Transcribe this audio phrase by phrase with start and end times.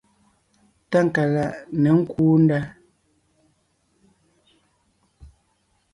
[0.91, 1.53] Tákaláʼ
[1.83, 2.59] ně kúu ndá.